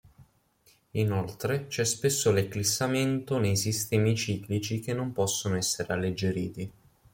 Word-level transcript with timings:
Inoltre, 0.93 1.67
c'è 1.67 1.85
spesso 1.85 2.31
l'eclissamento 2.31 3.37
nei 3.37 3.55
sistemi 3.55 4.15
ciclici 4.17 4.79
che 4.79 4.93
non 4.93 5.11
possono 5.13 5.57
essere 5.57 5.93
alleggeriti. 5.93 6.71